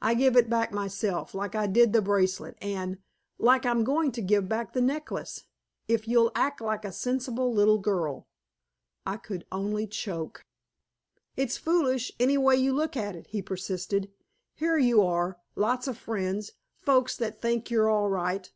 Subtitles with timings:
[0.00, 2.98] "I give it back myself, like I did the bracelet, and
[3.38, 5.46] like I'm going to give back the necklace,
[5.88, 8.28] if you'll act like a sensible little girl."
[9.04, 10.44] I could only choke.
[11.36, 14.12] "It's foolish, any way you look at it," he persisted.
[14.54, 18.48] "Here you are, lots of friends, folks that think you're all right.